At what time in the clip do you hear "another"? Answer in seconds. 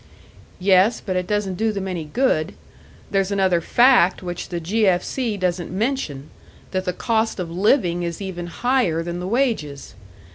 3.29-3.61